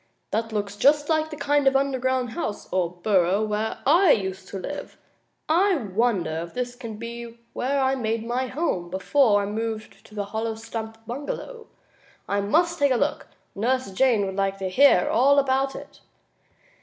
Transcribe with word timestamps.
"That 0.31 0.51
looks 0.51 0.77
just 0.77 1.09
like 1.09 1.29
the 1.29 1.35
kind 1.35 1.67
of 1.67 1.75
an 1.75 1.81
underground 1.85 2.31
house, 2.31 2.67
or 2.73 2.89
burrow, 2.91 3.45
where 3.45 3.77
I 3.85 4.09
used 4.09 4.47
to 4.47 4.57
live. 4.57 4.97
I 5.47 5.75
wonder 5.75 6.41
if 6.41 6.55
this 6.55 6.75
can 6.75 6.97
be 6.97 7.37
where 7.53 7.79
I 7.79 7.93
made 7.93 8.25
my 8.25 8.47
home 8.47 8.89
before 8.89 9.43
I 9.43 9.45
moved 9.45 10.03
to 10.07 10.15
the 10.15 10.25
hollow 10.25 10.55
stump 10.55 11.05
bungalow? 11.05 11.67
I 12.27 12.41
must 12.41 12.79
take 12.79 12.91
a 12.91 12.95
look. 12.97 13.27
Nurse 13.53 13.91
Jane 13.91 14.25
would 14.25 14.35
like 14.35 14.57
to 14.57 14.69
hear 14.69 15.07
all 15.07 15.37
about 15.37 15.75
it." 15.75 15.99